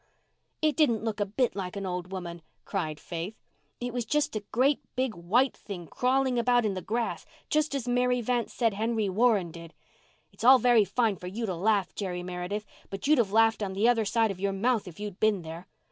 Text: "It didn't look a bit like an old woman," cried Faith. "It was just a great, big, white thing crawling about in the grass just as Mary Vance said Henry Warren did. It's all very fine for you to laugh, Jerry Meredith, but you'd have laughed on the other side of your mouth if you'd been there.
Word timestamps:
"It 0.63 0.75
didn't 0.75 1.03
look 1.03 1.19
a 1.19 1.27
bit 1.27 1.55
like 1.55 1.75
an 1.75 1.85
old 1.85 2.11
woman," 2.11 2.41
cried 2.65 2.99
Faith. 2.99 3.35
"It 3.79 3.93
was 3.93 4.03
just 4.03 4.35
a 4.35 4.39
great, 4.51 4.81
big, 4.95 5.13
white 5.13 5.55
thing 5.55 5.85
crawling 5.85 6.39
about 6.39 6.65
in 6.65 6.73
the 6.73 6.81
grass 6.81 7.23
just 7.51 7.75
as 7.75 7.87
Mary 7.87 8.19
Vance 8.19 8.51
said 8.51 8.73
Henry 8.73 9.09
Warren 9.09 9.51
did. 9.51 9.75
It's 10.31 10.43
all 10.43 10.57
very 10.57 10.85
fine 10.85 11.17
for 11.17 11.27
you 11.27 11.45
to 11.45 11.53
laugh, 11.53 11.93
Jerry 11.93 12.23
Meredith, 12.23 12.65
but 12.89 13.05
you'd 13.05 13.19
have 13.19 13.31
laughed 13.31 13.61
on 13.61 13.73
the 13.73 13.87
other 13.87 14.03
side 14.05 14.31
of 14.31 14.39
your 14.39 14.53
mouth 14.53 14.87
if 14.87 14.99
you'd 14.99 15.19
been 15.19 15.43
there. 15.43 15.67